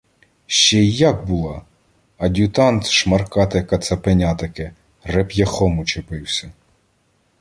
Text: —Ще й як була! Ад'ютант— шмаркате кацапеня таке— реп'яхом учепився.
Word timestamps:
—Ще 0.45 0.77
й 0.77 0.95
як 0.97 1.25
була! 1.25 1.61
Ад'ютант— 2.17 2.85
шмаркате 2.87 3.63
кацапеня 3.63 4.35
таке— 4.35 4.73
реп'яхом 5.03 5.79
учепився. 5.79 6.51